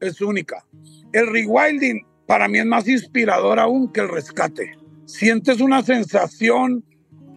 [0.00, 0.66] es única.
[1.12, 4.72] El rewilding para mí es más inspirador aún que el rescate.
[5.06, 6.84] Sientes una sensación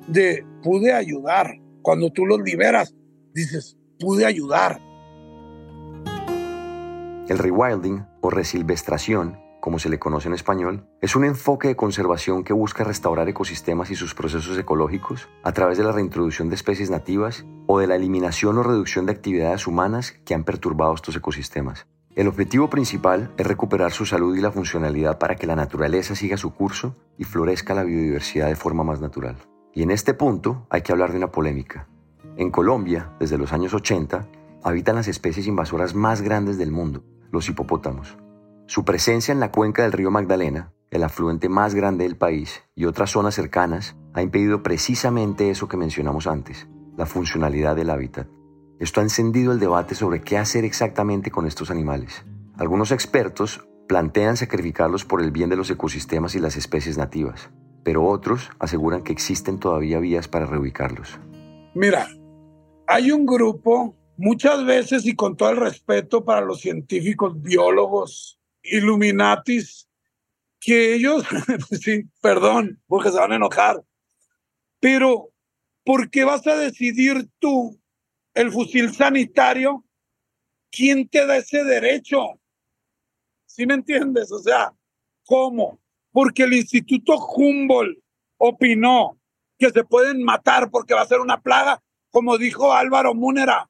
[0.08, 1.60] de pude ayudar.
[1.82, 2.95] Cuando tú los liberas,
[3.34, 4.80] dices, pude ayudar.
[7.28, 12.43] El rewilding o resilvestración, como se le conoce en español, es un enfoque de conservación
[12.43, 16.89] que busca restaurar ecosistemas y sus procesos ecológicos a través de la reintroducción de especies
[16.89, 21.86] nativas o de la eliminación o reducción de actividades humanas que han perturbado estos ecosistemas.
[22.15, 26.38] El objetivo principal es recuperar su salud y la funcionalidad para que la naturaleza siga
[26.38, 29.38] su curso y florezca la biodiversidad de forma más natural.
[29.76, 31.88] Y en este punto hay que hablar de una polémica.
[32.38, 34.28] En Colombia, desde los años 80,
[34.64, 38.18] habitan las especies invasoras más grandes del mundo, los hipopótamos.
[38.68, 42.86] Su presencia en la cuenca del río Magdalena, el afluente más grande del país, y
[42.86, 48.28] otras zonas cercanas, ha impedido precisamente eso que mencionamos antes, la funcionalidad del hábitat.
[48.80, 52.26] Esto ha encendido el debate sobre qué hacer exactamente con estos animales.
[52.58, 57.50] Algunos expertos plantean sacrificarlos por el bien de los ecosistemas y las especies nativas
[57.84, 61.19] pero otros aseguran que existen todavía vías para reubicarlos.
[61.74, 62.08] Mira,
[62.88, 69.88] hay un grupo, muchas veces y con todo el respeto para los científicos, biólogos, illuminatis,
[70.60, 71.26] que ellos,
[71.82, 73.84] sí, perdón, porque se van a enojar,
[74.80, 75.32] pero
[75.84, 77.80] ¿por qué vas a decidir tú,
[78.34, 79.84] el fusil sanitario,
[80.72, 82.39] quién te da ese derecho?
[83.46, 84.32] ¿Sí me entiendes?
[84.32, 84.74] O sea,
[85.26, 85.80] ¿cómo?
[86.13, 87.99] Porque el Instituto Humboldt
[88.38, 89.19] opinó
[89.58, 93.69] que se pueden matar porque va a ser una plaga, como dijo Álvaro Múnera.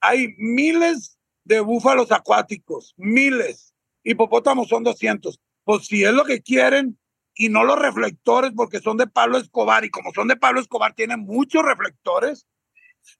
[0.00, 3.74] Hay miles de búfalos acuáticos, miles.
[4.02, 5.38] Hipopótamos son 200.
[5.64, 6.98] Pues si es lo que quieren
[7.34, 10.94] y no los reflectores porque son de Pablo Escobar y como son de Pablo Escobar
[10.94, 12.46] tienen muchos reflectores,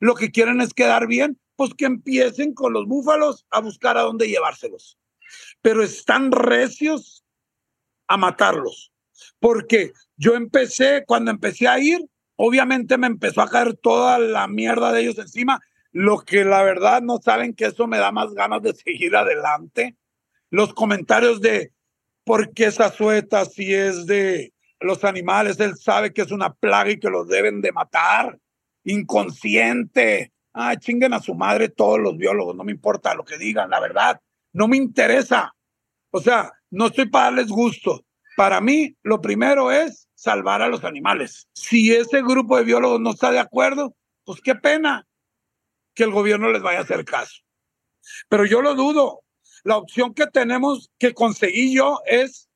[0.01, 4.03] lo que quieren es quedar bien, pues que empiecen con los búfalos a buscar a
[4.03, 4.99] dónde llevárselos.
[5.61, 7.22] Pero están recios
[8.13, 8.93] a matarlos.
[9.39, 12.01] Porque yo empecé, cuando empecé a ir,
[12.37, 15.61] obviamente me empezó a caer toda la mierda de ellos encima,
[15.93, 19.97] lo que la verdad no saben que eso me da más ganas de seguir adelante.
[20.51, 21.73] Los comentarios de
[22.25, 26.91] por qué esa sueta si es de los animales, él sabe que es una plaga
[26.91, 28.39] y que los deben de matar.
[28.85, 30.33] Inconsciente.
[30.53, 33.81] Ah, chinguen a su madre todos los biólogos, no me importa lo que digan, la
[33.81, 34.21] verdad,
[34.53, 35.55] no me interesa.
[36.11, 38.05] O sea, no estoy para darles gusto.
[38.37, 41.47] Para mí, lo primero es salvar a los animales.
[41.53, 45.07] Si ese grupo de biólogos no está de acuerdo, pues qué pena
[45.95, 47.43] que el gobierno les vaya a hacer caso.
[48.29, 49.23] Pero yo lo dudo.
[49.65, 52.49] La opción que tenemos que conseguir yo es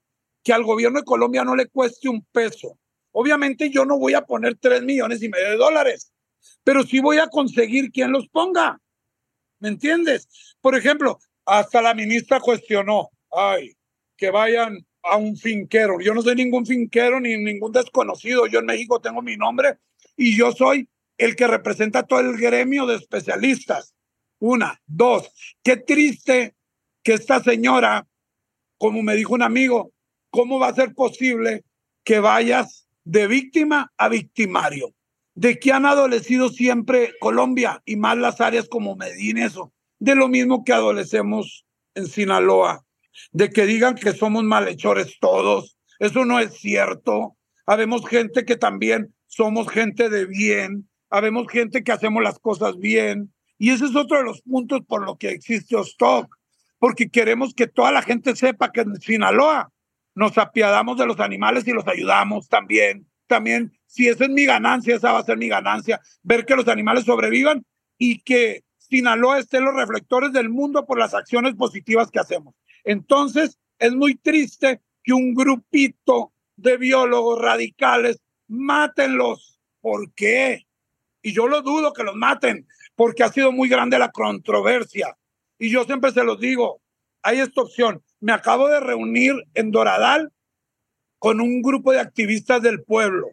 [0.43, 2.79] que al gobierno de Colombia no le cueste un peso.
[3.13, 6.11] Obviamente yo no voy a poner tres millones y medio de dólares,
[6.65, 8.81] pero sí voy a conseguir quien los ponga.
[9.59, 10.57] ¿Me entiendes?
[10.61, 13.76] Por ejemplo, hasta la ministra cuestionó, ay,
[14.17, 16.01] que vayan a un finquero.
[16.01, 18.47] Yo no soy ningún finquero ni ningún desconocido.
[18.47, 19.79] Yo en México tengo mi nombre
[20.17, 23.95] y yo soy el que representa todo el gremio de especialistas.
[24.39, 25.31] Una, dos,
[25.63, 26.55] qué triste
[27.03, 28.07] que esta señora,
[28.79, 29.93] como me dijo un amigo,
[30.31, 31.65] ¿cómo va a ser posible
[32.05, 34.93] que vayas de víctima a victimario?
[35.35, 40.29] De que han adolecido siempre Colombia y más las áreas como Medina, eso, de lo
[40.29, 42.86] mismo que adolecemos en Sinaloa
[43.33, 45.77] de que digan que somos malhechores todos.
[45.99, 47.37] Eso no es cierto.
[47.67, 53.33] Habemos gente que también somos gente de bien, habemos gente que hacemos las cosas bien.
[53.59, 56.35] Y ese es otro de los puntos por lo que existe Ostock,
[56.79, 59.71] porque queremos que toda la gente sepa que en Sinaloa
[60.15, 63.07] nos apiadamos de los animales y los ayudamos también.
[63.27, 66.69] También, si esa es mi ganancia, esa va a ser mi ganancia, ver que los
[66.69, 67.65] animales sobrevivan
[67.99, 72.55] y que Sinaloa esté en los reflectores del mundo por las acciones positivas que hacemos.
[72.87, 79.61] Entonces, es muy triste que un grupito de biólogos radicales mátenlos.
[79.81, 80.66] ¿Por qué?
[81.20, 85.18] Y yo lo dudo que los maten, porque ha sido muy grande la controversia.
[85.59, 86.81] Y yo siempre se los digo,
[87.22, 88.03] hay esta opción.
[88.20, 90.33] Me acabo de reunir en Doradal
[91.18, 93.33] con un grupo de activistas del pueblo.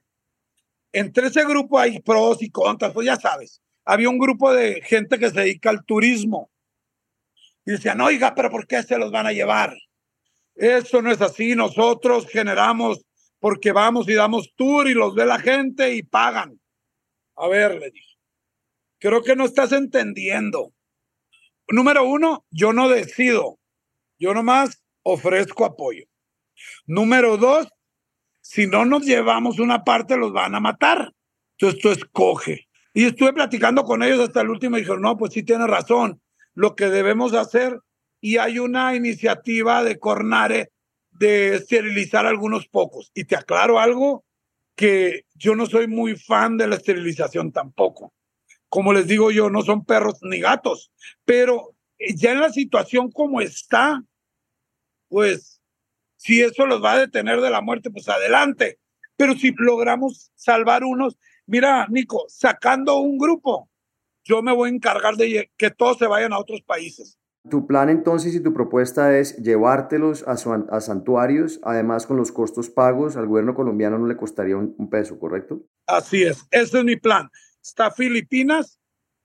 [0.91, 3.61] Entre ese grupo hay pros y contras, pues ya sabes.
[3.85, 6.49] Había un grupo de gente que se dedica al turismo
[7.65, 9.75] y decían, oiga, pero ¿por qué se los van a llevar?
[10.55, 13.05] Eso no es así, nosotros generamos
[13.39, 16.59] porque vamos y damos tour y los ve la gente y pagan.
[17.35, 18.17] A ver, le dije,
[18.99, 20.73] creo que no estás entendiendo.
[21.67, 23.59] Número uno, yo no decido,
[24.19, 26.05] yo nomás ofrezco apoyo.
[26.85, 27.67] Número dos,
[28.41, 31.13] si no nos llevamos una parte, los van a matar.
[31.57, 32.67] Entonces tú escoge.
[32.93, 36.22] Y estuve platicando con ellos hasta el último y dijeron, no, pues sí tiene razón
[36.53, 37.79] lo que debemos hacer
[38.21, 40.71] y hay una iniciativa de Cornare
[41.11, 43.11] de esterilizar algunos pocos.
[43.13, 44.23] Y te aclaro algo,
[44.75, 48.13] que yo no soy muy fan de la esterilización tampoco.
[48.69, 50.91] Como les digo yo, no son perros ni gatos,
[51.25, 51.75] pero
[52.15, 54.03] ya en la situación como está,
[55.09, 55.61] pues
[56.17, 58.79] si eso los va a detener de la muerte, pues adelante.
[59.15, 63.69] Pero si logramos salvar unos, mira, Nico, sacando un grupo,
[64.23, 67.17] yo me voy a encargar de que todos se vayan a otros países.
[67.49, 72.69] Tu plan entonces y tu propuesta es llevártelos a, a santuarios, además con los costos
[72.69, 75.61] pagos, al gobierno colombiano no le costaría un, un peso, ¿correcto?
[75.85, 77.29] Así es, ese es mi plan.
[77.61, 78.79] Está Filipinas,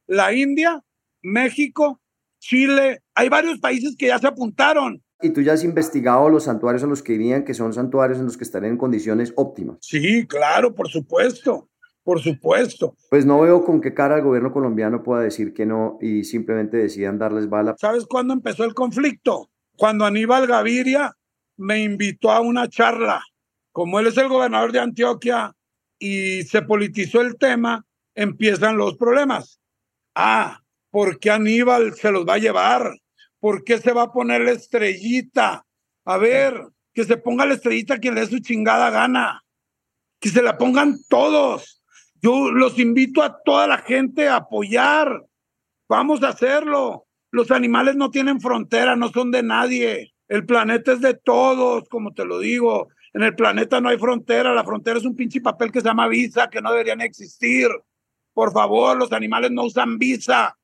[0.09, 0.83] la India,
[1.23, 2.01] México,
[2.41, 5.01] Chile, hay varios países que ya se apuntaron.
[5.21, 8.25] ¿Y tú ya has investigado los santuarios a los que irían, que son santuarios en
[8.25, 9.79] los que estarían en condiciones óptimas?
[9.81, 11.69] Sí, claro, por supuesto
[12.09, 12.97] por supuesto.
[13.11, 16.79] Pues no veo con qué cara el gobierno colombiano pueda decir que no y simplemente
[16.79, 17.75] decidan darles bala.
[17.79, 19.51] ¿Sabes cuándo empezó el conflicto?
[19.77, 21.15] Cuando Aníbal Gaviria
[21.59, 23.23] me invitó a una charla.
[23.73, 25.55] Como él es el gobernador de Antioquia
[25.99, 29.61] y se politizó el tema, empiezan los problemas.
[30.15, 32.91] Ah, ¿por qué Aníbal se los va a llevar?
[33.39, 35.67] ¿Por qué se va a poner la estrellita?
[36.07, 39.45] A ver, que se ponga la estrellita quien le dé su chingada gana.
[40.19, 41.78] Que se la pongan todos
[42.21, 45.25] yo los invito a toda la gente a apoyar.
[45.89, 47.07] Vamos a hacerlo.
[47.31, 50.15] Los animales no tienen frontera, no son de nadie.
[50.29, 52.89] El planeta es de todos, como te lo digo.
[53.15, 54.53] En el planeta no hay frontera.
[54.53, 57.69] La frontera es un pinche papel que se llama visa, que no deberían existir.
[58.33, 60.57] Por favor, los animales no usan visa.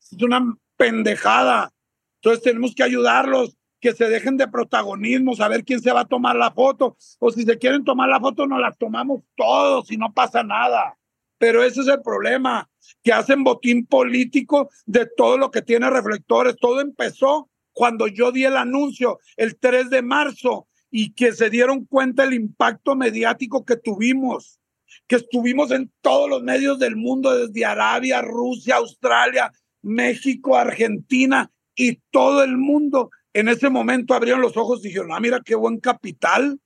[0.00, 1.72] Es una pendejada.
[2.16, 6.36] Entonces tenemos que ayudarlos, que se dejen de protagonismo, saber quién se va a tomar
[6.36, 6.96] la foto.
[7.18, 10.96] O si se quieren tomar la foto, nos la tomamos todos y no pasa nada.
[11.36, 12.70] Pero ese es el problema,
[13.02, 16.56] que hacen botín político de todo lo que tiene reflectores.
[16.58, 21.84] Todo empezó cuando yo di el anuncio el 3 de marzo y que se dieron
[21.84, 24.60] cuenta el impacto mediático que tuvimos.
[25.06, 31.96] que estuvimos en todos los medios del mundo, desde Arabia, Rusia, Australia, México, Argentina y
[32.10, 33.10] todo el mundo.
[33.34, 36.58] En ese momento abrieron los ojos y dijeron, ah, mira qué buen capital,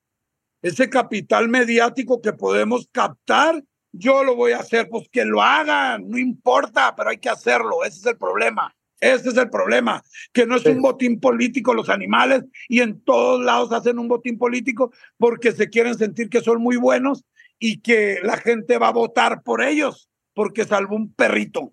[0.63, 6.09] ese capital mediático que podemos captar, yo lo voy a hacer, pues que lo hagan,
[6.09, 8.75] no importa, pero hay que hacerlo, ese es el problema.
[9.01, 10.03] Ese es el problema,
[10.33, 14.39] que no es un botín político los animales y en todos lados hacen un botín
[14.39, 17.25] político porque se quieren sentir que son muy buenos
[17.61, 21.73] y que la gente va a votar por ellos porque salvó un perrito.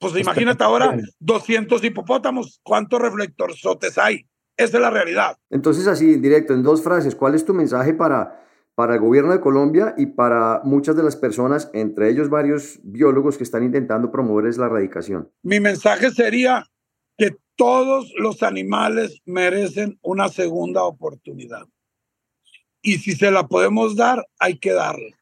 [0.00, 4.26] Pues imagínate ahora 200 hipopótamos, ¿cuántos reflectorzotes hay?
[4.56, 5.38] Esa es la realidad.
[5.50, 8.44] Entonces, así, directo, en dos frases, ¿cuál es tu mensaje para,
[8.74, 13.36] para el gobierno de Colombia y para muchas de las personas, entre ellos varios biólogos
[13.36, 15.30] que están intentando promover la erradicación?
[15.42, 16.64] Mi mensaje sería
[17.16, 21.66] que todos los animales merecen una segunda oportunidad.
[22.82, 25.16] Y si se la podemos dar, hay que darla.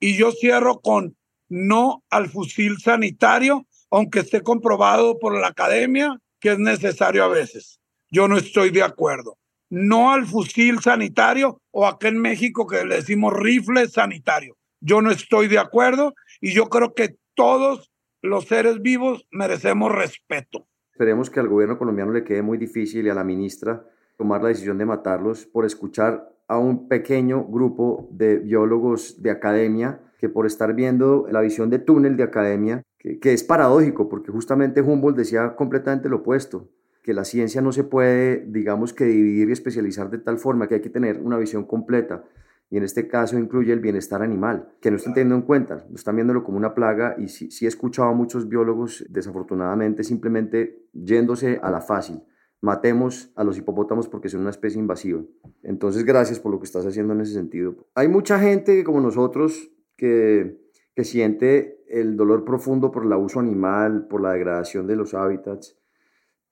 [0.00, 1.16] Y yo cierro con
[1.48, 7.81] no al fusil sanitario, aunque esté comprobado por la academia que es necesario a veces.
[8.14, 9.38] Yo no estoy de acuerdo
[9.70, 14.54] no al fusil sanitario o acá en México que le decimos rifle sanitario.
[14.82, 17.90] Yo no estoy de acuerdo y yo creo que todos
[18.20, 20.66] los seres vivos merecemos respeto.
[20.92, 23.82] Esperemos que al gobierno colombiano le quede muy difícil y a la ministra
[24.18, 30.02] tomar la decisión de matarlos por escuchar a un pequeño grupo de biólogos de academia
[30.18, 34.30] que por estar viendo la visión de túnel de academia, que, que es paradójico porque
[34.30, 36.68] justamente Humboldt decía completamente lo opuesto
[37.02, 40.76] que la ciencia no se puede, digamos que dividir y especializar de tal forma que
[40.76, 42.24] hay que tener una visión completa.
[42.70, 45.96] Y en este caso incluye el bienestar animal, que no están teniendo en cuenta, no
[45.96, 47.16] están viéndolo como una plaga.
[47.18, 52.22] Y sí, sí he escuchado a muchos biólogos, desafortunadamente, simplemente yéndose a la fácil.
[52.62, 55.20] Matemos a los hipopótamos porque son una especie invasiva.
[55.62, 57.74] Entonces, gracias por lo que estás haciendo en ese sentido.
[57.94, 60.56] Hay mucha gente como nosotros que,
[60.94, 65.81] que siente el dolor profundo por el abuso animal, por la degradación de los hábitats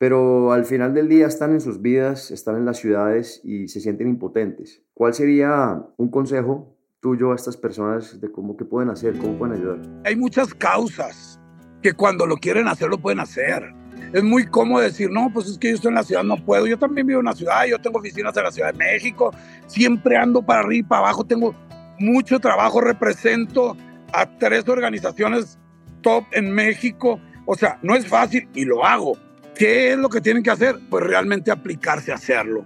[0.01, 3.81] pero al final del día están en sus vidas, están en las ciudades y se
[3.81, 4.83] sienten impotentes.
[4.95, 9.57] ¿Cuál sería un consejo tuyo a estas personas de cómo que pueden hacer, cómo pueden
[9.57, 9.79] ayudar?
[10.07, 11.39] Hay muchas causas
[11.83, 13.75] que cuando lo quieren hacer lo pueden hacer.
[14.15, 16.67] Es muy cómodo decir, no, pues es que yo estoy en la ciudad, no puedo.
[16.67, 19.35] Yo también vivo en la ciudad, yo tengo oficinas en la Ciudad de México,
[19.67, 21.55] siempre ando para arriba y para abajo, tengo
[21.99, 23.77] mucho trabajo, represento
[24.15, 25.59] a tres organizaciones
[26.01, 27.21] top en México.
[27.45, 29.13] O sea, no es fácil y lo hago
[29.61, 30.81] ¿Qué es lo que tienen que hacer?
[30.89, 32.65] Pues realmente aplicarse a hacerlo.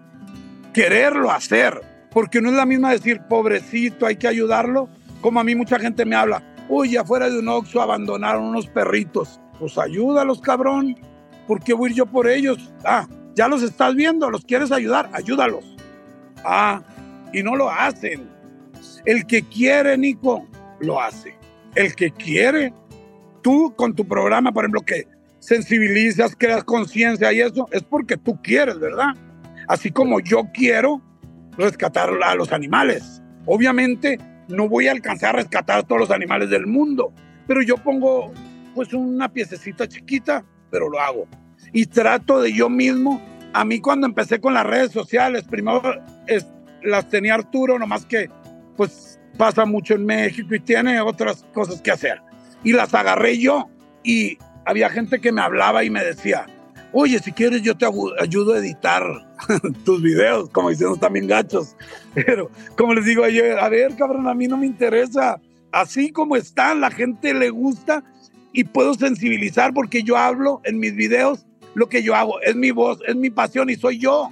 [0.73, 1.81] Quererlo hacer.
[2.13, 4.89] Porque no es la misma decir, pobrecito, hay que ayudarlo.
[5.21, 9.41] Como a mí mucha gente me habla, uy, afuera de un Oxxo abandonaron unos perritos.
[9.59, 10.95] Pues ayúdalos, cabrón.
[11.49, 12.73] ¿Por qué voy yo por ellos?
[12.85, 15.65] Ah, ya los estás viendo, los quieres ayudar, ayúdalos.
[16.45, 16.81] Ah,
[17.33, 18.31] y no lo hacen.
[19.05, 20.47] El que quiere, Nico,
[20.79, 21.37] lo hace.
[21.75, 22.73] El que quiere,
[23.43, 25.09] tú con tu programa, por ejemplo, que
[25.45, 29.15] sensibilizas, creas conciencia y eso, es porque tú quieres, ¿verdad?
[29.69, 31.03] Así como yo quiero
[31.59, 33.23] rescatar a los animales.
[33.45, 34.19] Obviamente
[34.49, 37.13] no voy a alcanzar a rescatar a todos los animales del mundo,
[37.47, 38.33] pero yo pongo
[38.75, 41.29] pues una piececita chiquita, pero lo hago.
[41.73, 43.23] Y trato de yo mismo,
[43.53, 45.83] a mí cuando empecé con las redes sociales, primero
[46.83, 48.31] las tenía Arturo, nomás que
[48.77, 52.23] pues pasa mucho en México y tiene otras cosas que hacer.
[52.63, 53.69] Y las agarré yo
[54.03, 56.47] y había gente que me hablaba y me decía,
[56.93, 57.87] oye, si quieres yo te
[58.21, 59.05] ayudo a editar
[59.85, 61.77] tus videos, como diciendo también gachos.
[62.15, 65.41] Pero como les digo yo, a ver, cabrón, a mí no me interesa.
[65.73, 68.05] Así como están, la gente le gusta
[68.53, 72.71] y puedo sensibilizar porque yo hablo en mis videos lo que yo hago, es mi
[72.71, 74.31] voz, es mi pasión y soy yo.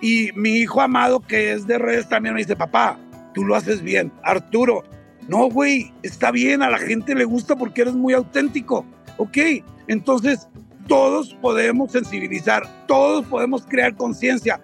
[0.00, 2.98] Y mi hijo amado que es de redes también me dice, papá,
[3.34, 4.10] tú lo haces bien.
[4.22, 4.82] Arturo,
[5.28, 8.86] no, güey, está bien, a la gente le gusta porque eres muy auténtico.
[9.18, 9.38] Ok,
[9.88, 10.48] entonces
[10.88, 14.60] todos podemos sensibilizar, todos podemos crear conciencia,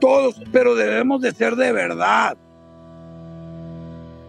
[0.00, 2.36] todos, pero debemos de ser de verdad.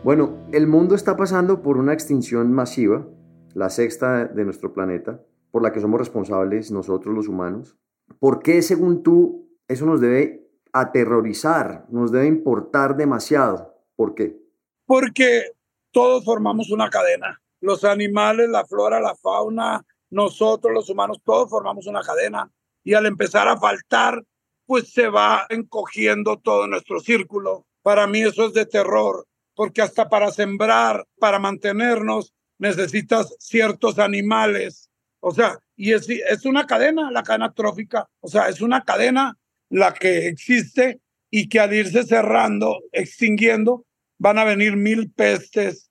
[0.03, 3.05] Bueno, el mundo está pasando por una extinción masiva,
[3.53, 7.77] la sexta de nuestro planeta, por la que somos responsables nosotros los humanos.
[8.19, 13.75] ¿Por qué, según tú, eso nos debe aterrorizar, nos debe importar demasiado?
[13.95, 14.39] ¿Por qué?
[14.85, 15.51] Porque
[15.91, 21.87] todos formamos una cadena los animales, la flora, la fauna, nosotros los humanos, todos formamos
[21.87, 22.49] una cadena
[22.83, 24.23] y al empezar a faltar,
[24.65, 27.65] pues se va encogiendo todo nuestro círculo.
[27.81, 34.89] Para mí eso es de terror, porque hasta para sembrar, para mantenernos, necesitas ciertos animales.
[35.19, 38.07] O sea, y es, una cadena, la cadena trófica.
[38.19, 39.37] O sea, es una cadena
[39.69, 43.85] la que existe y que al irse cerrando, extinguiendo,
[44.17, 45.86] van a venir mil pestes,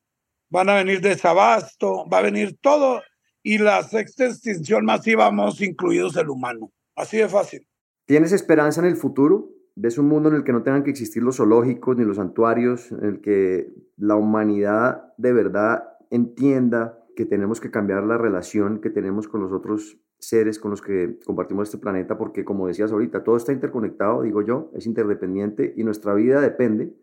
[0.57, 3.03] van a venir desabasto, va a venir todo
[3.43, 6.73] y la sexta extinción masiva vamos incluidos el humano.
[6.95, 7.69] Así de fácil.
[8.07, 9.51] ¿Tienes esperanza en el futuro?
[9.75, 12.91] ¿Ves un mundo en el que no tengan que existir los zoológicos ni los santuarios,
[12.91, 18.89] en el que la humanidad de verdad entienda que tenemos que cambiar la relación que
[18.89, 23.23] tenemos con los otros seres con los que compartimos este planeta, porque como decías ahorita,
[23.23, 26.95] todo está interconectado, digo yo, es interdependiente y nuestra vida depende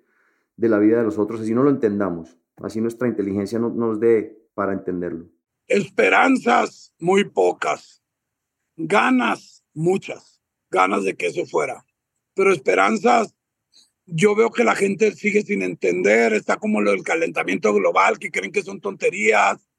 [0.57, 3.99] de la vida de los otros, así no lo entendamos, así nuestra inteligencia no, nos
[3.99, 5.29] dé para entenderlo.
[5.67, 8.03] Esperanzas muy pocas,
[8.75, 11.85] ganas muchas, ganas de que eso fuera,
[12.33, 13.35] pero esperanzas,
[14.05, 18.31] yo veo que la gente sigue sin entender, está como lo del calentamiento global, que
[18.31, 19.69] creen que son tonterías,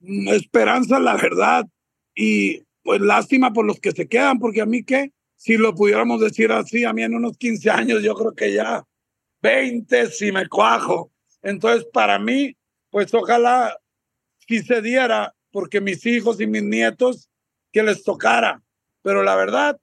[0.00, 1.66] esperanza, la verdad,
[2.14, 6.20] y pues lástima por los que se quedan, porque a mí qué, si lo pudiéramos
[6.20, 8.86] decir así, a mí en unos 15 años yo creo que ya
[9.42, 11.12] 20 si me cuajo.
[11.42, 12.56] Entonces, para mí,
[12.90, 13.76] pues ojalá
[14.46, 17.28] si se diera, porque mis hijos y mis nietos,
[17.72, 18.62] que les tocara.
[19.02, 19.78] Pero la verdad,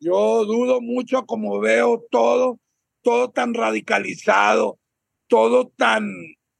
[0.00, 2.58] yo dudo mucho como veo todo,
[3.02, 4.78] todo tan radicalizado,
[5.28, 6.10] todo tan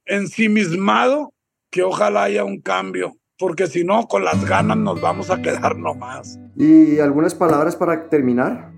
[0.05, 1.33] ensimismado,
[1.71, 5.75] que ojalá haya un cambio porque si no, con las ganas nos vamos a quedar
[5.75, 6.39] nomás.
[6.57, 8.71] ¿Y algunas palabras para terminar?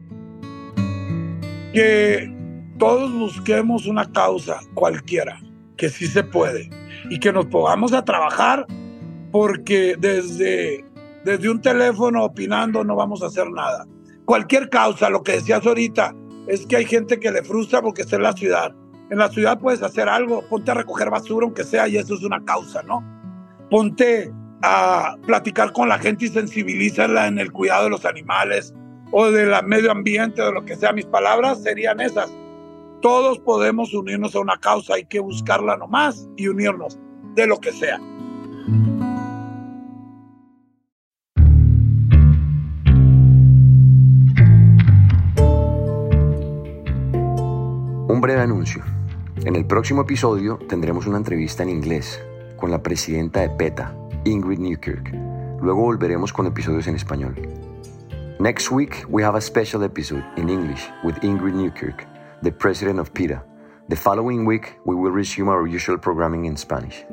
[1.73, 2.33] Que
[2.79, 5.41] todos busquemos una causa cualquiera,
[5.83, 6.71] que sí se puede,
[7.11, 8.69] y que nos pongamos a trabajar,
[9.33, 10.85] porque desde,
[11.25, 13.85] desde un teléfono opinando no vamos a hacer nada.
[14.25, 16.15] Cualquier causa, lo que decías ahorita,
[16.47, 18.73] es que hay gente que le frustra porque está en la ciudad.
[19.11, 22.23] En la ciudad puedes hacer algo, ponte a recoger basura, aunque sea, y eso es
[22.23, 23.03] una causa, ¿no?
[23.69, 28.73] Ponte a platicar con la gente y sensibilizarla en el cuidado de los animales
[29.11, 30.93] o del medio ambiente de lo que sea.
[30.93, 32.33] Mis palabras serían esas.
[33.03, 37.01] Todos podemos unirnos a una causa, hay que buscarla nomás y unirnos
[37.35, 37.99] de lo que sea.
[48.09, 48.85] Un breve anuncio.
[49.45, 52.25] En el próximo episodio tendremos una entrevista en inglés
[52.57, 55.13] con la presidenta de PETA, Ingrid Newkirk.
[55.61, 57.35] Luego volveremos con episodios en español.
[58.39, 62.07] Next week, we have a special episode in English with Ingrid Newkirk,
[62.43, 63.45] the president of PETA.
[63.89, 67.05] The following week, we will resume our usual programming in Spanish.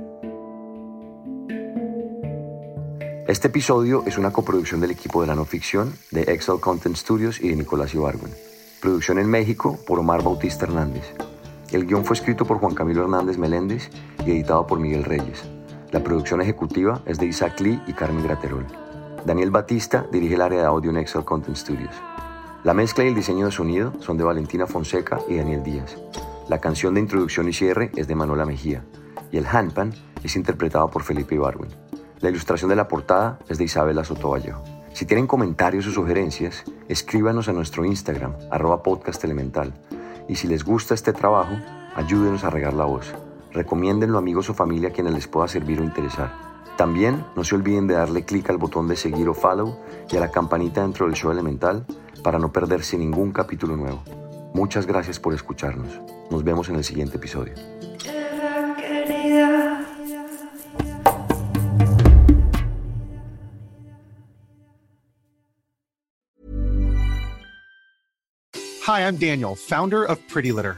[3.28, 7.40] Este episodio es una coproducción del equipo de la no ficción de Excel Content Studios
[7.40, 8.34] y de Nicolás Ibargüen.
[8.82, 11.14] Producción en México por Omar Bautista Hernández.
[11.72, 13.92] El guion fue escrito por Juan Camilo Hernández Meléndez
[14.26, 15.44] y editado por Miguel Reyes.
[15.92, 18.66] La producción ejecutiva es de Isaac Lee y Carmen Graterol.
[19.26, 21.94] Daniel Batista dirige el área de audio en Excel Content Studios.
[22.66, 25.96] La mezcla y el diseño de sonido son de Valentina Fonseca y Daniel Díaz.
[26.50, 28.84] La canción de introducción y cierre es de Manuela Mejía
[29.32, 29.94] y el handpan
[30.26, 31.72] es interpretado por Felipe Ibarwin.
[32.20, 34.62] La ilustración de la portada es de Isabela Sotovallejo.
[34.92, 39.74] Si tienen comentarios o sugerencias, escríbanos a nuestro Instagram, arroba podcast elemental.
[40.28, 41.56] Y si les gusta este trabajo,
[41.96, 43.14] ayúdenos a regar la voz.
[43.54, 46.34] Recomiéndenlo a amigos o familia a quienes les pueda servir o interesar.
[46.76, 49.78] También no se olviden de darle clic al botón de seguir o follow
[50.12, 51.86] y a la campanita dentro del show elemental
[52.24, 54.04] para no perderse ningún capítulo nuevo.
[54.54, 56.00] Muchas gracias por escucharnos.
[56.32, 57.54] Nos vemos en el siguiente episodio.
[68.90, 70.78] Hi, I'm Daniel, founder of Pretty Litter.